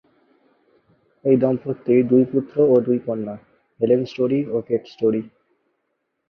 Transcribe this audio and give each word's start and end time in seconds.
এই 1.25 1.35
দম্পতির 1.37 2.01
দুই 2.07 2.23
পুত্র 2.31 2.55
ও 2.69 2.75
দুই 2.87 2.99
কন্যা, 3.05 3.35
হেলেন 3.79 4.01
স্টোরি 4.05 4.39
ও 4.45 4.57
কেট 4.67 4.83
স্টোরি। 4.87 5.21